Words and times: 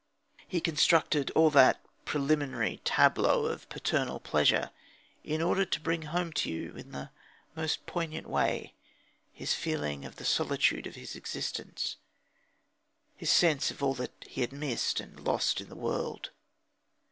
He 0.47 0.61
constructed 0.61 1.29
all 1.35 1.51
that 1.51 1.79
preliminary 2.05 2.81
tableau 2.83 3.45
of 3.45 3.69
paternal 3.69 4.19
pleasure 4.19 4.71
in 5.23 5.43
order 5.43 5.63
to 5.63 5.79
bring 5.79 6.01
home 6.05 6.33
to 6.41 6.49
you 6.49 6.71
in 6.75 6.91
the 6.91 7.11
most 7.55 7.85
poignant 7.85 8.27
way 8.27 8.73
his 9.31 9.53
feeling 9.53 10.03
of 10.03 10.15
the 10.15 10.25
solitude 10.25 10.87
of 10.87 10.95
his 10.95 11.15
existence, 11.15 11.97
his 13.15 13.29
sense 13.29 13.69
of 13.69 13.83
all 13.83 13.93
that 13.93 14.25
he 14.27 14.41
had 14.41 14.51
missed 14.51 14.99
and 14.99 15.19
lost 15.19 15.61
in 15.61 15.69
the 15.69 15.75
world. 15.75 16.31